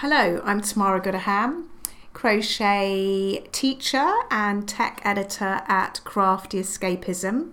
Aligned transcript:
Hello, 0.00 0.40
I'm 0.44 0.60
Tamara 0.60 1.00
Goodaham, 1.00 1.70
crochet 2.12 3.44
teacher 3.50 4.08
and 4.30 4.68
tech 4.68 5.00
editor 5.02 5.62
at 5.66 6.00
Crafty 6.04 6.60
Escapism. 6.60 7.50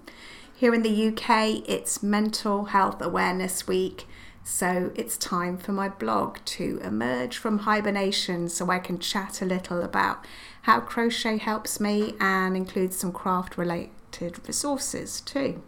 Here 0.56 0.72
in 0.72 0.84
the 0.84 1.08
UK, 1.08 1.68
it's 1.68 2.04
Mental 2.04 2.66
Health 2.66 3.02
Awareness 3.02 3.68
Week, 3.68 4.06
so 4.44 4.92
it's 4.94 5.18
time 5.18 5.58
for 5.58 5.72
my 5.72 5.90
blog 5.90 6.38
to 6.46 6.80
emerge 6.84 7.36
from 7.36 7.58
hibernation 7.58 8.48
so 8.48 8.70
I 8.70 8.78
can 8.78 9.00
chat 9.00 9.42
a 9.42 9.46
little 9.46 9.82
about 9.82 10.24
how 10.62 10.82
crochet 10.82 11.40
helps 11.40 11.80
me 11.80 12.14
and 12.20 12.56
include 12.56 12.94
some 12.94 13.12
craft 13.12 13.58
related 13.58 14.40
resources 14.46 15.20
too. 15.20 15.64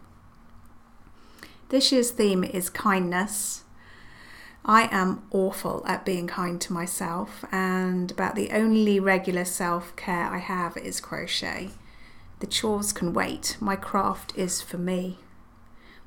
This 1.70 1.90
year's 1.90 2.12
theme 2.12 2.44
is 2.44 2.70
kindness 2.70 3.64
I 4.70 4.90
am 4.92 5.22
awful 5.30 5.82
at 5.86 6.04
being 6.04 6.26
kind 6.26 6.60
to 6.60 6.74
myself, 6.74 7.42
and 7.50 8.10
about 8.10 8.34
the 8.34 8.50
only 8.50 9.00
regular 9.00 9.46
self 9.46 9.96
care 9.96 10.26
I 10.26 10.40
have 10.40 10.76
is 10.76 11.00
crochet. 11.00 11.70
The 12.40 12.46
chores 12.46 12.92
can 12.92 13.14
wait, 13.14 13.56
my 13.60 13.76
craft 13.76 14.36
is 14.36 14.60
for 14.60 14.76
me. 14.76 15.20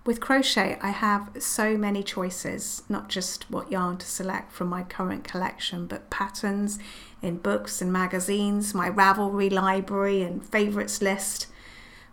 With 0.05 0.21
crochet, 0.21 0.77
I 0.79 0.91
have 0.91 1.31
so 1.39 1.75
many 1.75 2.03
choices, 2.03 2.83
not 2.87 3.09
just 3.09 3.49
what 3.49 3.71
yarn 3.71 3.97
to 3.97 4.05
select 4.05 4.51
from 4.51 4.67
my 4.67 4.83
current 4.83 5.23
collection, 5.23 5.87
but 5.87 6.11
patterns 6.11 6.77
in 7.19 7.37
books 7.37 7.81
and 7.81 7.91
magazines, 7.91 8.75
my 8.75 8.91
Ravelry 8.91 9.51
library 9.51 10.21
and 10.21 10.45
favourites 10.45 11.01
list. 11.01 11.47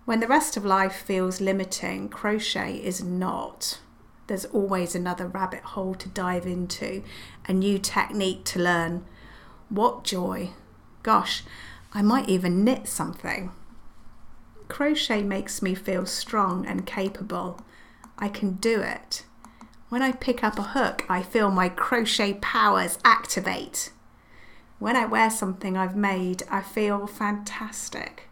When 0.07 0.21
the 0.21 0.27
rest 0.27 0.57
of 0.57 0.65
life 0.65 0.97
feels 0.97 1.43
limiting, 1.43 2.09
crochet 2.09 2.77
is 2.77 3.05
not 3.05 3.81
there's 4.29 4.45
always 4.47 4.95
another 4.95 5.27
rabbit 5.27 5.63
hole 5.63 5.95
to 5.97 6.09
dive 6.09 6.47
into, 6.47 7.03
a 7.47 7.53
new 7.53 7.79
technique 7.79 8.45
to 8.45 8.61
learn. 8.61 9.05
What 9.69 10.05
joy! 10.05 10.51
Gosh, 11.03 11.43
I 11.93 12.03
might 12.03 12.29
even 12.29 12.65
knit 12.65 12.87
something. 12.87 13.51
Crochet 14.69 15.23
makes 15.23 15.63
me 15.63 15.75
feel 15.75 16.07
strong 16.07 16.67
and 16.67 16.87
capable. 16.87 17.61
I 18.19 18.29
can 18.29 18.53
do 18.55 18.81
it. 18.81 19.25
When 19.89 20.03
I 20.03 20.13
pick 20.13 20.45
up 20.45 20.59
a 20.59 20.63
hook, 20.63 21.05
I 21.09 21.23
feel 21.23 21.51
my 21.51 21.71
crochet 21.71 22.35
powers 22.35 22.99
activate. 23.05 23.91
When 24.79 24.95
I 24.95 25.07
wear 25.07 25.31
something 25.31 25.77
I've 25.77 25.97
made, 25.97 26.43
I 26.51 26.61
feel 26.61 27.07
fantastic 27.07 28.28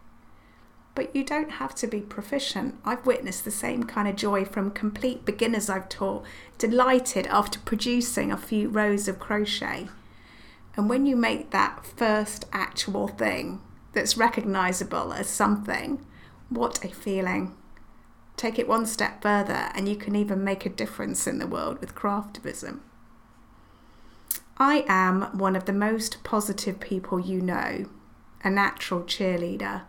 but 0.97 1.15
you 1.15 1.23
don't 1.23 1.51
have 1.51 1.75
to 1.75 1.85
be 1.85 2.01
proficient. 2.01 2.73
I've 2.83 3.05
witnessed 3.05 3.45
the 3.45 3.51
same 3.51 3.83
kind 3.83 4.07
of 4.07 4.15
joy 4.15 4.45
from 4.45 4.71
complete 4.71 5.25
beginners 5.25 5.69
I've 5.69 5.89
taught, 5.89 6.25
delighted 6.57 7.27
after 7.27 7.59
producing 7.59 8.31
a 8.31 8.35
few 8.35 8.67
rows 8.67 9.07
of 9.07 9.19
crochet. 9.19 9.89
And 10.75 10.89
when 10.89 11.05
you 11.05 11.15
make 11.15 11.51
that 11.51 11.85
first 11.85 12.45
actual 12.51 13.07
thing 13.07 13.61
that's 13.93 14.17
recognizable 14.17 15.13
as 15.13 15.29
something, 15.29 16.03
what 16.49 16.83
a 16.83 16.87
feeling. 16.87 17.55
Take 18.35 18.57
it 18.57 18.67
one 18.67 18.87
step 18.87 19.21
further, 19.21 19.69
and 19.75 19.87
you 19.87 19.97
can 19.97 20.15
even 20.15 20.43
make 20.43 20.65
a 20.65 20.69
difference 20.69 21.27
in 21.27 21.37
the 21.37 21.45
world 21.45 21.79
with 21.79 21.93
craftivism. 21.93 22.79
I 24.57 24.83
am 24.87 25.37
one 25.37 25.55
of 25.55 25.65
the 25.65 25.73
most 25.73 26.23
positive 26.23 26.79
people 26.79 27.19
you 27.19 27.39
know, 27.39 27.85
a 28.43 28.49
natural 28.49 29.01
cheerleader 29.01 29.83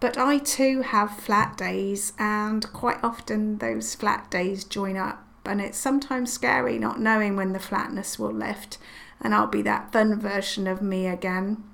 but 0.00 0.16
I 0.16 0.38
too 0.38 0.82
have 0.82 1.18
flat 1.18 1.56
days, 1.56 2.12
and 2.18 2.70
quite 2.72 3.02
often 3.02 3.58
those 3.58 3.94
flat 3.94 4.30
days 4.30 4.64
join 4.64 4.96
up. 4.96 5.24
And 5.44 5.60
it's 5.62 5.78
sometimes 5.78 6.30
scary 6.32 6.78
not 6.78 7.00
knowing 7.00 7.34
when 7.34 7.54
the 7.54 7.58
flatness 7.58 8.18
will 8.18 8.32
lift, 8.32 8.76
and 9.20 9.34
I'll 9.34 9.46
be 9.46 9.62
that 9.62 9.92
fun 9.92 10.20
version 10.20 10.66
of 10.66 10.82
me 10.82 11.06
again. 11.06 11.64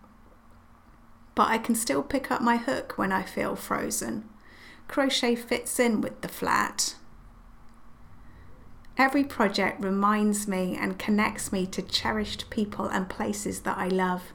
But 1.34 1.48
I 1.48 1.58
can 1.58 1.74
still 1.74 2.02
pick 2.02 2.30
up 2.30 2.40
my 2.40 2.56
hook 2.56 2.94
when 2.96 3.10
I 3.10 3.22
feel 3.24 3.56
frozen. 3.56 4.28
Crochet 4.86 5.34
fits 5.34 5.80
in 5.80 6.00
with 6.00 6.20
the 6.20 6.28
flat. 6.28 6.94
Every 8.96 9.24
project 9.24 9.82
reminds 9.82 10.46
me 10.46 10.76
and 10.80 10.98
connects 10.98 11.50
me 11.50 11.66
to 11.66 11.82
cherished 11.82 12.48
people 12.50 12.86
and 12.86 13.08
places 13.08 13.62
that 13.62 13.76
I 13.76 13.88
love. 13.88 14.32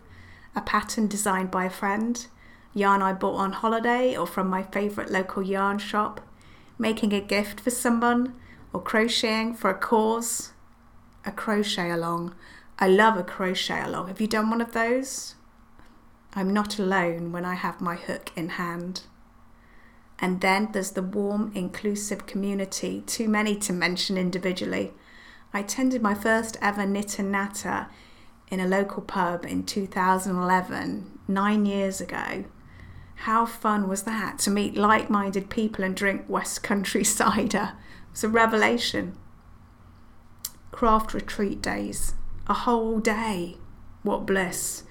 A 0.54 0.62
pattern 0.62 1.08
designed 1.08 1.50
by 1.50 1.64
a 1.66 1.70
friend, 1.70 2.28
yarn 2.74 3.02
I 3.02 3.14
bought 3.14 3.36
on 3.36 3.52
holiday 3.52 4.16
or 4.16 4.28
from 4.28 4.48
my 4.48 4.64
favourite 4.64 5.10
local 5.10 5.44
yarn 5.44 5.80
shop, 5.80 6.22
making 6.78 7.14
a 7.14 7.22
gift 7.22 7.60
for 7.60 7.72
someone, 7.72 8.36
or 8.74 8.82
crocheting 8.82 9.54
for 9.54 9.70
a 9.70 9.78
cause. 9.78 10.52
A 11.26 11.32
crochet 11.32 11.90
along. 11.90 12.36
I 12.78 12.88
love 12.88 13.18
a 13.18 13.24
crochet 13.24 13.84
along. 13.84 14.08
Have 14.08 14.22
you 14.22 14.28
done 14.28 14.50
one 14.50 14.62
of 14.62 14.72
those? 14.72 15.36
I'm 16.34 16.54
not 16.54 16.80
alone 16.80 17.32
when 17.32 17.44
I 17.44 17.56
have 17.56 17.82
my 17.82 17.96
hook 17.96 18.32
in 18.36 18.50
hand. 18.50 19.02
And 20.20 20.42
then 20.42 20.70
there's 20.72 20.92
the 20.92 21.02
warm, 21.02 21.52
inclusive 21.56 22.26
community, 22.26 23.02
too 23.06 23.28
many 23.28 23.56
to 23.58 23.74
mention 23.74 24.18
individually. 24.18 24.94
I 25.54 25.62
attended 25.62 26.02
my 26.02 26.14
first 26.14 26.58
ever 26.62 26.86
knit 26.86 27.18
and 27.20 27.32
natter 27.32 27.88
in 28.50 28.60
a 28.60 28.68
local 28.68 29.02
pub 29.02 29.46
in 29.46 29.64
2011, 29.64 31.20
nine 31.28 31.66
years 31.66 32.02
ago. 32.02 32.46
How 33.24 33.46
fun 33.46 33.90
was 33.90 34.04
that 34.04 34.40
to 34.40 34.50
meet 34.50 34.78
like 34.78 35.10
minded 35.10 35.50
people 35.50 35.84
and 35.84 35.94
drink 35.94 36.24
West 36.30 36.64
Country 36.64 37.04
cider? 37.20 37.74
It 37.74 38.12
was 38.12 38.24
a 38.24 38.30
revelation. 38.30 39.18
Craft 40.72 41.14
retreat 41.14 41.62
days, 41.62 42.14
a 42.48 42.54
whole 42.54 43.00
day. 43.00 43.58
What 44.04 44.26
bliss. 44.26 44.84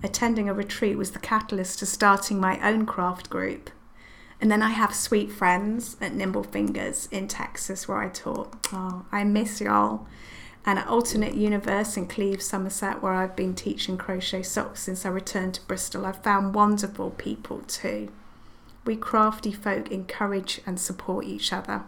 Attending 0.00 0.48
a 0.48 0.54
retreat 0.54 0.96
was 0.96 1.10
the 1.10 1.18
catalyst 1.18 1.80
to 1.80 1.86
starting 1.86 2.38
my 2.38 2.60
own 2.60 2.86
craft 2.86 3.28
group. 3.28 3.70
And 4.40 4.50
then 4.50 4.62
I 4.62 4.70
have 4.70 4.94
sweet 4.94 5.32
friends 5.32 5.96
at 6.00 6.14
Nimble 6.14 6.44
Fingers 6.44 7.08
in 7.10 7.26
Texas 7.26 7.88
where 7.88 7.98
I 7.98 8.08
taught. 8.08 8.54
Oh, 8.72 9.06
I 9.10 9.24
miss 9.24 9.60
y'all 9.60 10.06
and 10.64 10.78
at 10.78 10.86
Alternate 10.86 11.34
Universe 11.34 11.96
in 11.96 12.06
Cleves, 12.06 12.46
Somerset, 12.46 13.02
where 13.02 13.14
I've 13.14 13.34
been 13.34 13.54
teaching 13.54 13.98
crochet 13.98 14.42
socks 14.42 14.82
since 14.82 15.04
I 15.04 15.08
returned 15.08 15.54
to 15.54 15.66
Bristol, 15.66 16.06
I've 16.06 16.22
found 16.22 16.54
wonderful 16.54 17.10
people 17.10 17.60
too. 17.66 18.10
We 18.84 18.96
crafty 18.96 19.52
folk 19.52 19.90
encourage 19.90 20.60
and 20.64 20.78
support 20.78 21.24
each 21.24 21.52
other. 21.52 21.82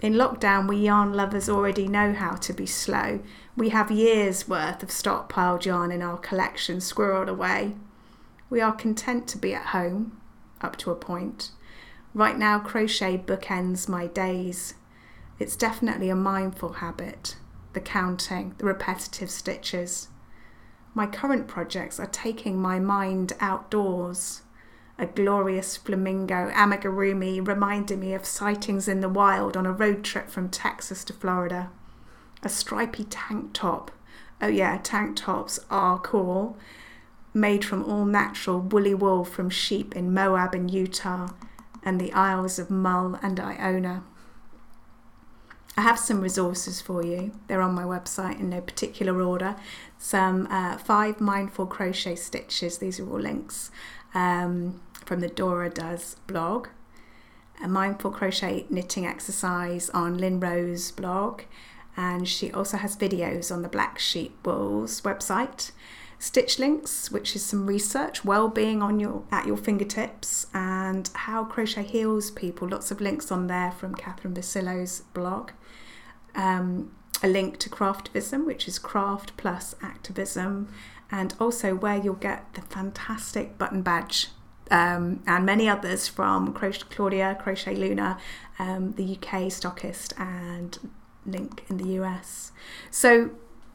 In 0.00 0.14
lockdown, 0.14 0.68
we 0.68 0.76
yarn 0.76 1.12
lovers 1.12 1.48
already 1.48 1.88
know 1.88 2.12
how 2.12 2.36
to 2.36 2.52
be 2.52 2.66
slow. 2.66 3.20
We 3.56 3.70
have 3.70 3.90
years' 3.90 4.48
worth 4.48 4.82
of 4.82 4.90
stockpiled 4.90 5.64
yarn 5.64 5.90
in 5.90 6.02
our 6.02 6.18
collection 6.18 6.76
squirreled 6.76 7.28
away. 7.28 7.74
We 8.48 8.60
are 8.60 8.72
content 8.72 9.26
to 9.28 9.38
be 9.38 9.54
at 9.54 9.66
home, 9.66 10.20
up 10.60 10.76
to 10.78 10.92
a 10.92 10.94
point. 10.94 11.50
Right 12.14 12.38
now, 12.38 12.60
crochet 12.60 13.18
bookends 13.18 13.88
my 13.88 14.06
days. 14.06 14.74
It's 15.38 15.54
definitely 15.54 16.10
a 16.10 16.16
mindful 16.16 16.74
habit 16.74 17.36
the 17.74 17.80
counting, 17.80 18.54
the 18.58 18.64
repetitive 18.64 19.30
stitches. 19.30 20.08
My 20.94 21.06
current 21.06 21.46
projects 21.46 22.00
are 22.00 22.06
taking 22.06 22.60
my 22.60 22.80
mind 22.80 23.34
outdoors. 23.40 24.42
A 24.98 25.06
glorious 25.06 25.76
flamingo 25.76 26.50
amigurumi 26.50 27.46
reminded 27.46 28.00
me 28.00 28.14
of 28.14 28.24
sightings 28.24 28.88
in 28.88 29.00
the 29.00 29.08
wild 29.08 29.56
on 29.56 29.64
a 29.64 29.72
road 29.72 30.02
trip 30.02 30.28
from 30.28 30.48
Texas 30.48 31.04
to 31.04 31.12
Florida. 31.12 31.70
A 32.42 32.48
stripy 32.48 33.04
tank 33.04 33.52
top. 33.52 33.92
Oh, 34.40 34.48
yeah, 34.48 34.80
tank 34.82 35.16
tops 35.16 35.60
are 35.70 36.00
cool. 36.00 36.56
Made 37.32 37.64
from 37.64 37.84
all 37.84 38.06
natural 38.06 38.58
woolly 38.60 38.94
wool 38.94 39.24
from 39.24 39.50
sheep 39.50 39.94
in 39.94 40.12
Moab 40.12 40.54
and 40.54 40.68
Utah 40.68 41.28
and 41.84 42.00
the 42.00 42.12
Isles 42.12 42.58
of 42.58 42.70
Mull 42.70 43.20
and 43.22 43.38
Iona. 43.38 44.02
I 45.78 45.82
have 45.82 46.00
some 46.00 46.20
resources 46.20 46.80
for 46.80 47.04
you. 47.04 47.30
They're 47.46 47.62
on 47.62 47.72
my 47.72 47.84
website 47.84 48.40
in 48.40 48.50
no 48.50 48.60
particular 48.60 49.22
order. 49.22 49.54
Some 49.96 50.48
uh, 50.50 50.76
five 50.76 51.20
mindful 51.20 51.66
crochet 51.66 52.16
stitches. 52.16 52.78
These 52.78 52.98
are 52.98 53.08
all 53.08 53.20
links 53.20 53.70
um, 54.12 54.80
from 55.04 55.20
the 55.20 55.28
Dora 55.28 55.70
Does 55.70 56.16
blog. 56.26 56.66
A 57.62 57.68
mindful 57.68 58.10
crochet 58.10 58.66
knitting 58.68 59.06
exercise 59.06 59.88
on 59.90 60.18
Lynne 60.18 60.40
Rowe's 60.40 60.90
blog. 60.90 61.42
And 61.96 62.26
she 62.26 62.50
also 62.50 62.76
has 62.76 62.96
videos 62.96 63.54
on 63.54 63.62
the 63.62 63.68
Black 63.68 64.00
Sheep 64.00 64.44
Wools 64.44 65.02
website. 65.02 65.70
Stitchlinks, 66.20 67.12
which 67.12 67.36
is 67.36 67.44
some 67.44 67.66
research, 67.66 68.24
well-being 68.24 68.82
on 68.82 68.98
your 68.98 69.22
at 69.30 69.46
your 69.46 69.56
fingertips, 69.56 70.46
and 70.52 71.08
how 71.14 71.44
crochet 71.44 71.84
heals 71.84 72.30
people. 72.30 72.68
Lots 72.68 72.90
of 72.90 73.00
links 73.00 73.30
on 73.30 73.46
there 73.46 73.70
from 73.70 73.94
Kathryn 73.94 74.34
Vercillo's 74.34 75.02
blog 75.14 75.52
um, 76.34 76.92
a 77.22 77.28
link 77.28 77.58
to 77.58 77.68
Craftivism, 77.68 78.46
which 78.46 78.68
is 78.68 78.78
craft 78.78 79.36
plus 79.36 79.74
activism, 79.82 80.68
and 81.10 81.34
also 81.40 81.74
where 81.74 81.96
you'll 81.96 82.14
get 82.14 82.54
the 82.54 82.62
fantastic 82.62 83.58
button 83.58 83.82
badge 83.82 84.28
um, 84.70 85.22
and 85.26 85.44
many 85.44 85.68
others 85.68 86.06
from 86.08 86.52
Crochet 86.52 86.84
Claudia, 86.90 87.36
Crochet 87.40 87.74
Luna, 87.74 88.18
um, 88.58 88.92
the 88.92 89.16
UK 89.16 89.50
stockist, 89.50 90.18
and 90.18 90.78
Link 91.26 91.64
in 91.68 91.78
the 91.78 91.88
US. 92.02 92.52
So 92.90 93.30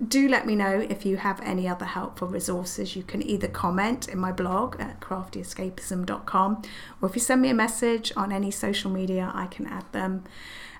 do 0.08 0.28
let 0.28 0.46
me 0.46 0.56
know 0.56 0.86
if 0.90 1.06
you 1.06 1.18
have 1.18 1.40
any 1.42 1.68
other 1.68 1.86
helpful 1.86 2.28
resources. 2.28 2.96
You 2.96 3.04
can 3.04 3.22
either 3.22 3.48
comment 3.48 4.08
in 4.08 4.20
my 4.20 4.32
blog 4.32 4.80
at 4.80 5.00
craftyescapism.com 5.00 6.62
or 7.02 7.10
if 7.10 7.16
you 7.16 7.22
send 7.22 7.42
me 7.42 7.50
a 7.50 7.54
message 7.54 8.12
on 8.16 8.32
any 8.32 8.52
social 8.52 8.92
media, 8.92 9.32
I 9.34 9.48
can 9.48 9.66
add 9.68 9.86
them. 9.92 10.24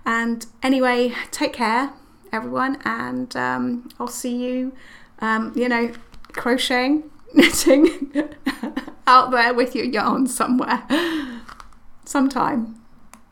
And 0.06 0.46
anyway, 0.62 1.14
take 1.32 1.54
care, 1.54 1.94
everyone, 2.32 2.78
and 2.84 3.36
um, 3.36 3.90
I'll 4.00 4.08
see 4.08 4.36
you, 4.36 4.74
um, 5.20 5.54
you 5.56 5.70
know, 5.70 5.94
crocheting, 6.34 7.10
knitting 7.34 8.14
out 9.08 9.32
there 9.32 9.54
with 9.54 9.76
your 9.76 9.86
yarn 9.86 10.28
somewhere 10.28 10.84
sometime. 12.06 12.83